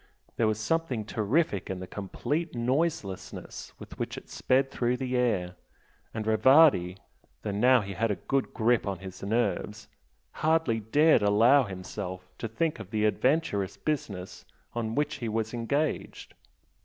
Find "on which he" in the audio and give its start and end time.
14.73-15.29